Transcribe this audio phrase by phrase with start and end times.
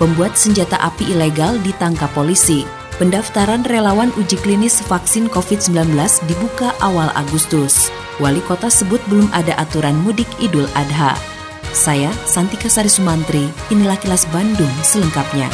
[0.00, 2.64] Pembuat senjata api ilegal ditangkap polisi.
[2.96, 5.92] Pendaftaran relawan uji klinis vaksin COVID-19
[6.24, 7.92] dibuka awal Agustus.
[8.16, 11.12] Wali kota sebut belum ada aturan mudik Idul Adha.
[11.76, 15.52] Saya, Santika Sari Sumantri, inilah kilas Bandung selengkapnya.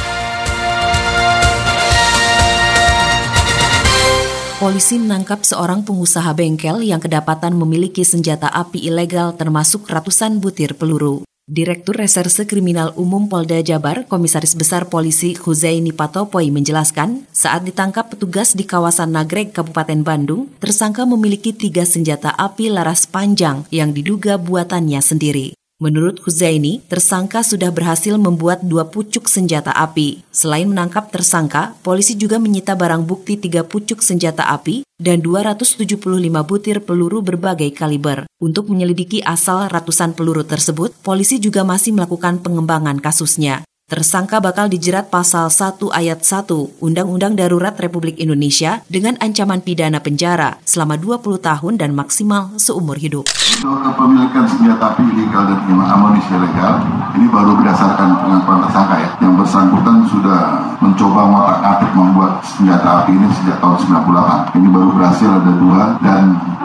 [4.62, 11.26] Polisi menangkap seorang pengusaha bengkel yang kedapatan memiliki senjata api ilegal termasuk ratusan butir peluru.
[11.46, 18.50] Direktur Reserse Kriminal Umum Polda Jabar, Komisaris Besar Polisi Huzaini Patopoi menjelaskan, saat ditangkap petugas
[18.58, 24.98] di kawasan Nagreg, Kabupaten Bandung, tersangka memiliki tiga senjata api laras panjang yang diduga buatannya
[24.98, 25.54] sendiri.
[25.78, 30.26] Menurut Huzaini, tersangka sudah berhasil membuat dua pucuk senjata api.
[30.34, 35.94] Selain menangkap tersangka, polisi juga menyita barang bukti tiga pucuk senjata api dan 275
[36.42, 38.25] butir peluru berbagai kaliber.
[38.46, 43.66] Untuk menyelidiki asal ratusan peluru tersebut, polisi juga masih melakukan pengembangan kasusnya.
[43.86, 50.58] Tersangka bakal dijerat pasal 1 ayat 1 Undang-Undang Darurat Republik Indonesia dengan ancaman pidana penjara
[50.66, 53.30] selama 20 tahun dan maksimal seumur hidup.
[53.62, 56.82] Kepemilikan senjata api ilegal dan amunisi ilegal
[57.14, 59.10] ini baru berdasarkan pengakuan tersangka ya.
[59.22, 60.40] Yang bersangkutan sudah
[60.82, 64.58] mencoba ngotak atik membuat senjata api ini sejak tahun 98.
[64.58, 66.22] Ini baru berhasil ada dua dan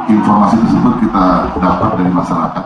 [0.10, 1.26] informasi tersebut kita
[1.60, 2.66] dapat dari masyarakat.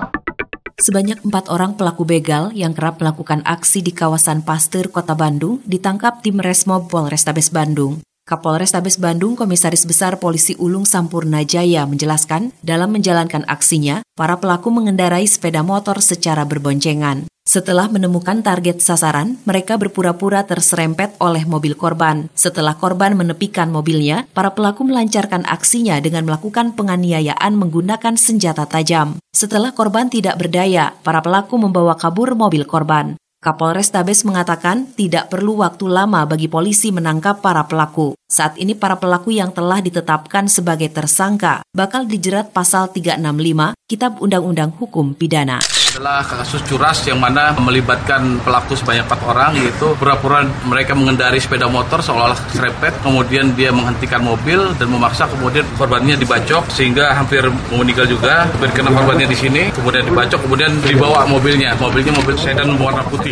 [0.76, 6.20] Sebanyak empat orang pelaku begal yang kerap melakukan aksi di kawasan Pasteur, Kota Bandung, ditangkap
[6.20, 8.04] tim Resmob Polrestabes Bandung.
[8.26, 15.30] Kapolrestabes Bandung Komisaris Besar Polisi Ulung Sampurna Jaya menjelaskan, dalam menjalankan aksinya, para pelaku mengendarai
[15.30, 17.30] sepeda motor secara berboncengan.
[17.46, 22.26] Setelah menemukan target sasaran, mereka berpura-pura terserempet oleh mobil korban.
[22.34, 29.22] Setelah korban menepikan mobilnya, para pelaku melancarkan aksinya dengan melakukan penganiayaan menggunakan senjata tajam.
[29.30, 33.14] Setelah korban tidak berdaya, para pelaku membawa kabur mobil korban.
[33.46, 38.18] Kapolres Tabes mengatakan tidak perlu waktu lama bagi polisi menangkap para pelaku.
[38.26, 44.74] Saat ini para pelaku yang telah ditetapkan sebagai tersangka bakal dijerat pasal 365 Kitab Undang-Undang
[44.82, 45.62] Hukum Pidana
[45.96, 51.72] adalah kasus curas yang mana melibatkan pelaku sebanyak empat orang yaitu pura-pura mereka mengendari sepeda
[51.72, 58.12] motor seolah-olah serempet kemudian dia menghentikan mobil dan memaksa kemudian korbannya dibacok sehingga hampir meninggal
[58.12, 63.32] juga berkena korbannya di sini kemudian dibacok kemudian dibawa mobilnya mobilnya mobil sedan warna putih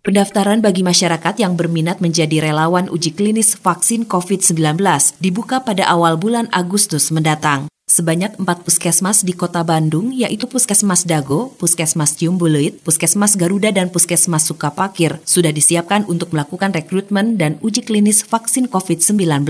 [0.00, 4.80] Pendaftaran bagi masyarakat yang berminat menjadi relawan uji klinis vaksin COVID-19
[5.20, 7.68] dibuka pada awal bulan Agustus mendatang.
[7.90, 14.46] Sebanyak empat puskesmas di kota Bandung, yaitu Puskesmas Dago, Puskesmas Ciumbuluit, Puskesmas Garuda, dan Puskesmas
[14.46, 19.42] Sukapakir, sudah disiapkan untuk melakukan rekrutmen dan uji klinis vaksin COVID-19.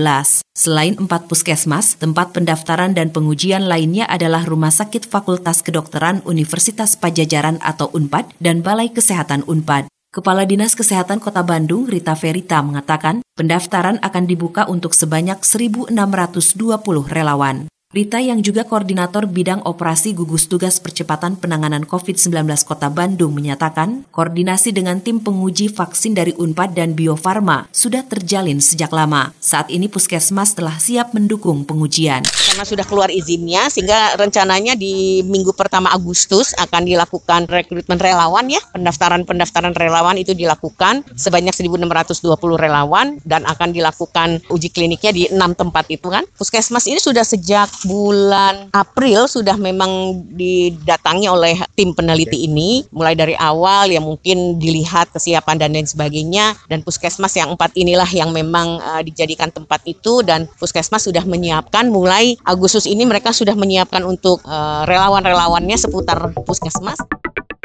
[0.57, 7.61] Selain empat puskesmas, tempat pendaftaran dan pengujian lainnya adalah Rumah Sakit Fakultas Kedokteran Universitas Pajajaran
[7.61, 9.85] atau UNPAD dan Balai Kesehatan UNPAD.
[10.09, 15.93] Kepala Dinas Kesehatan Kota Bandung, Rita Verita, mengatakan pendaftaran akan dibuka untuk sebanyak 1.620
[17.05, 17.69] relawan.
[17.91, 24.71] Rita yang juga koordinator bidang operasi gugus tugas percepatan penanganan COVID-19 Kota Bandung menyatakan, koordinasi
[24.71, 29.35] dengan tim penguji vaksin dari UNPAD dan Bio Farma sudah terjalin sejak lama.
[29.43, 32.23] Saat ini Puskesmas telah siap mendukung pengujian.
[32.23, 38.63] Karena sudah keluar izinnya, sehingga rencananya di minggu pertama Agustus akan dilakukan rekrutmen relawan ya.
[38.71, 42.23] Pendaftaran-pendaftaran relawan itu dilakukan sebanyak 1.620
[42.55, 46.23] relawan dan akan dilakukan uji kliniknya di enam tempat itu kan.
[46.39, 52.85] Puskesmas ini sudah sejak bulan April sudah memang didatangi oleh tim peneliti ini.
[52.91, 56.57] Mulai dari awal yang mungkin dilihat kesiapan dan lain sebagainya.
[56.67, 60.25] Dan puskesmas yang empat inilah yang memang uh, dijadikan tempat itu.
[60.25, 61.87] Dan puskesmas sudah menyiapkan.
[61.87, 66.97] Mulai Agustus ini mereka sudah menyiapkan untuk uh, relawan-relawannya seputar puskesmas.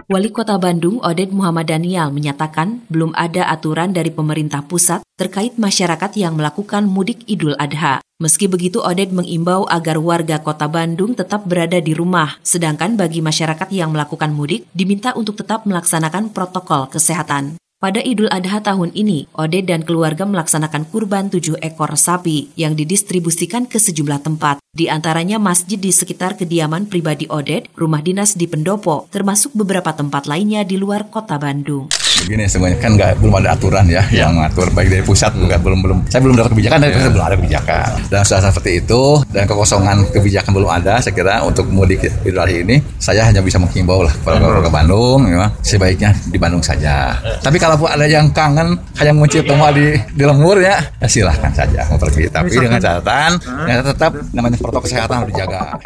[0.06, 6.14] Wali Kota Bandung Oded Muhammad Daniel menyatakan belum ada aturan dari pemerintah pusat terkait masyarakat
[6.14, 7.98] yang melakukan mudik Idul Adha.
[8.22, 13.66] Meski begitu, Oded mengimbau agar warga kota Bandung tetap berada di rumah, sedangkan bagi masyarakat
[13.74, 17.58] yang melakukan mudik diminta untuk tetap melaksanakan protokol kesehatan.
[17.76, 23.69] Pada Idul Adha tahun ini, Ode dan keluarga melaksanakan kurban tujuh ekor sapi yang didistribusikan
[23.69, 24.64] ke sejumlah tempat.
[24.73, 30.25] Di antaranya masjid di sekitar kediaman pribadi Oded, rumah dinas di Pendopo, termasuk beberapa tempat
[30.25, 31.93] lainnya di luar kota Bandung.
[32.24, 34.24] Begini semuanya kan nggak belum ada aturan ya, ya.
[34.24, 35.98] yang ngatur baik dari pusat juga belum belum.
[36.08, 37.90] Saya belum dapat kebijakan dari pusat belum ada kebijakan.
[38.08, 42.56] Dan setelah seperti itu dan kekosongan kebijakan belum ada, saya kira untuk mudik Idul Adha
[42.56, 47.18] ini saya hanya bisa menghimbau lah kalau ke Bandung, ya, sebaiknya di Bandung saja.
[47.42, 51.98] Tapi kalau ada yang kangen hanya mencium di di lemur ya, ya silahkan saja mau
[52.00, 52.30] pergi.
[52.30, 55.76] Tapi dengan catatan, ya tetap namanya protokol kesehatan harus dijaga.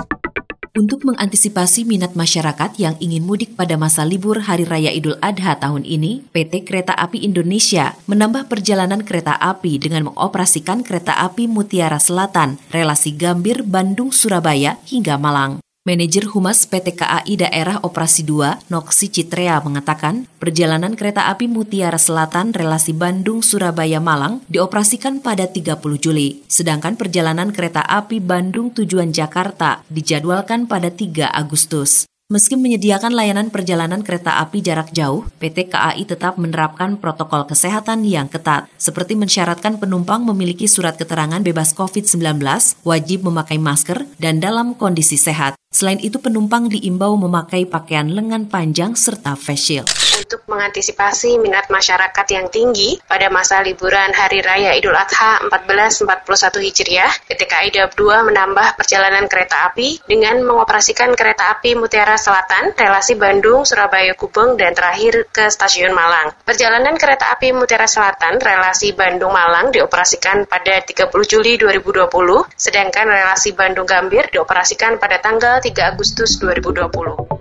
[0.81, 5.85] Untuk mengantisipasi minat masyarakat yang ingin mudik pada masa libur Hari Raya Idul Adha tahun
[5.85, 12.57] ini, PT Kereta Api Indonesia menambah perjalanan kereta api dengan mengoperasikan kereta api Mutiara Selatan,
[12.73, 15.61] relasi Gambir, Bandung, Surabaya hingga Malang.
[15.81, 22.53] Manajer Humas PT KAI Daerah Operasi 2, Noksi Citrea mengatakan, perjalanan kereta api Mutiara Selatan
[22.53, 30.93] relasi Bandung-Surabaya-Malang dioperasikan pada 30 Juli, sedangkan perjalanan kereta api Bandung tujuan Jakarta dijadwalkan pada
[30.93, 32.05] 3 Agustus.
[32.29, 38.29] Meski menyediakan layanan perjalanan kereta api jarak jauh, PT KAI tetap menerapkan protokol kesehatan yang
[38.29, 42.37] ketat, seperti mensyaratkan penumpang memiliki surat keterangan bebas COVID-19,
[42.85, 45.60] wajib memakai masker, dan dalam kondisi sehat.
[45.71, 50.00] Selain itu, penumpang diimbau memakai pakaian lengan panjang serta face shield
[50.31, 57.11] untuk mengantisipasi minat masyarakat yang tinggi pada masa liburan Hari Raya Idul Adha 1441 Hijriah,
[57.27, 63.19] PT KAI Dawab 2 menambah perjalanan kereta api dengan mengoperasikan kereta api Mutiara Selatan, relasi
[63.19, 66.31] Bandung, Surabaya, Gubeng, dan terakhir ke Stasiun Malang.
[66.47, 72.07] Perjalanan kereta api Mutiara Selatan, relasi Bandung-Malang dioperasikan pada 30 Juli 2020,
[72.55, 77.41] sedangkan relasi Bandung-Gambir dioperasikan pada tanggal 3 Agustus 2020.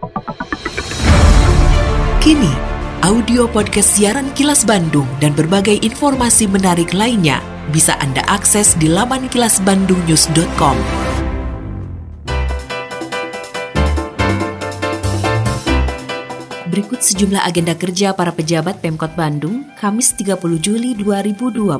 [2.19, 2.68] Kini,
[2.99, 7.39] Audio podcast siaran Kilas Bandung dan berbagai informasi menarik lainnya
[7.71, 10.75] bisa Anda akses di laman kilasbandungnews.com.
[16.67, 21.79] Berikut sejumlah agenda kerja para pejabat Pemkot Bandung, Kamis 30 Juli 2020.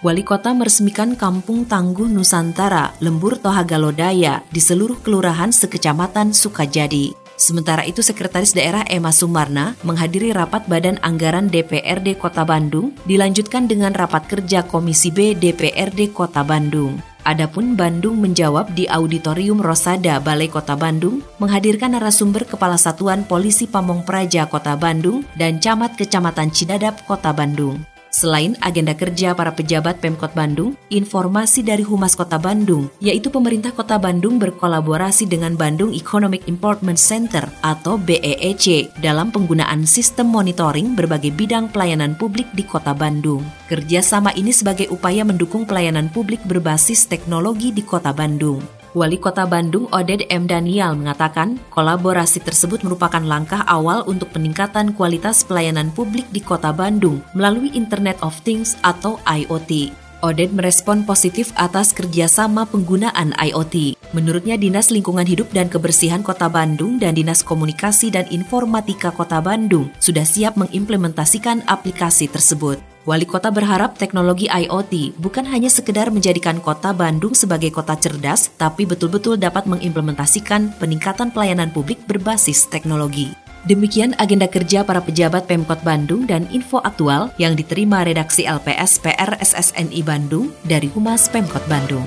[0.00, 7.23] Wali Kota meresmikan Kampung Tangguh Nusantara, Lembur Tohaga Lodaya di seluruh kelurahan sekecamatan Sukajadi.
[7.44, 13.92] Sementara itu, Sekretaris Daerah Emma Sumarna menghadiri rapat Badan Anggaran DPRD Kota Bandung dilanjutkan dengan
[13.92, 16.96] rapat kerja Komisi B DPRD Kota Bandung.
[17.28, 24.08] Adapun Bandung menjawab di Auditorium Rosada Balai Kota Bandung menghadirkan narasumber Kepala Satuan Polisi Pamong
[24.08, 27.93] Praja Kota Bandung dan Camat Kecamatan Cidadap Kota Bandung.
[28.14, 33.98] Selain agenda kerja para pejabat Pemkot Bandung, informasi dari Humas Kota Bandung, yaitu pemerintah Kota
[33.98, 41.74] Bandung berkolaborasi dengan Bandung Economic Improvement Center atau BEEC dalam penggunaan sistem monitoring berbagai bidang
[41.74, 43.42] pelayanan publik di Kota Bandung.
[43.66, 48.62] Kerjasama ini sebagai upaya mendukung pelayanan publik berbasis teknologi di Kota Bandung.
[48.94, 50.46] Wali Kota Bandung Oded M.
[50.46, 57.18] Daniel mengatakan kolaborasi tersebut merupakan langkah awal untuk peningkatan kualitas pelayanan publik di Kota Bandung
[57.34, 59.90] melalui Internet of Things atau IoT.
[60.22, 63.93] Oded merespon positif atas kerjasama penggunaan IoT.
[64.14, 69.90] Menurutnya Dinas Lingkungan Hidup dan Kebersihan Kota Bandung dan Dinas Komunikasi dan Informatika Kota Bandung
[69.98, 72.78] sudah siap mengimplementasikan aplikasi tersebut.
[73.04, 78.86] Wali kota berharap teknologi IoT bukan hanya sekedar menjadikan kota Bandung sebagai kota cerdas, tapi
[78.86, 83.34] betul-betul dapat mengimplementasikan peningkatan pelayanan publik berbasis teknologi.
[83.66, 89.36] Demikian agenda kerja para pejabat Pemkot Bandung dan info aktual yang diterima redaksi LPS PR
[89.42, 92.06] SSNI Bandung dari Humas Pemkot Bandung.